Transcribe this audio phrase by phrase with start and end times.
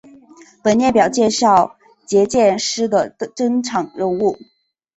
[0.63, 4.39] 本列表介绍结界师的登场人物。